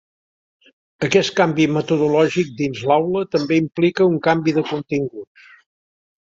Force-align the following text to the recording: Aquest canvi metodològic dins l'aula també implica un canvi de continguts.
Aquest 1.07 1.33
canvi 1.39 1.67
metodològic 1.73 2.49
dins 2.63 2.81
l'aula 2.93 3.23
també 3.37 3.61
implica 3.67 4.09
un 4.15 4.19
canvi 4.31 4.57
de 4.59 4.67
continguts. 4.73 5.55